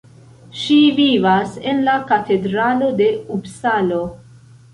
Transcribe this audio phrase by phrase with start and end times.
[0.61, 4.03] Ŝi vivas en la Katedralo de Upsalo.